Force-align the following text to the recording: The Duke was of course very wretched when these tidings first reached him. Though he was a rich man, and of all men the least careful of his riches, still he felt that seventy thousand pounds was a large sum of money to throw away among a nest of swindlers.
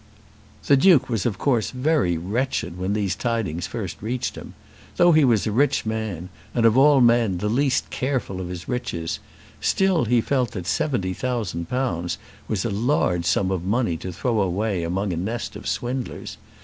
The 0.65 0.75
Duke 0.75 1.09
was 1.09 1.27
of 1.27 1.37
course 1.37 1.69
very 1.69 2.17
wretched 2.17 2.75
when 2.75 2.93
these 2.93 3.15
tidings 3.15 3.67
first 3.67 4.01
reached 4.01 4.33
him. 4.33 4.55
Though 4.97 5.11
he 5.11 5.23
was 5.23 5.45
a 5.45 5.51
rich 5.51 5.85
man, 5.85 6.29
and 6.55 6.65
of 6.65 6.75
all 6.75 7.01
men 7.01 7.37
the 7.37 7.47
least 7.49 7.91
careful 7.91 8.41
of 8.41 8.47
his 8.49 8.67
riches, 8.67 9.19
still 9.59 10.05
he 10.05 10.19
felt 10.19 10.53
that 10.53 10.65
seventy 10.65 11.13
thousand 11.13 11.69
pounds 11.69 12.17
was 12.47 12.65
a 12.65 12.71
large 12.71 13.25
sum 13.25 13.51
of 13.51 13.63
money 13.63 13.95
to 13.97 14.11
throw 14.11 14.41
away 14.41 14.81
among 14.81 15.13
a 15.13 15.17
nest 15.17 15.55
of 15.55 15.67
swindlers. 15.67 16.37